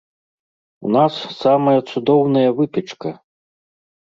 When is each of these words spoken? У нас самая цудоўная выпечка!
У 0.87 0.93
нас 0.95 1.13
самая 1.43 1.75
цудоўная 1.91 2.47
выпечка! 2.63 3.09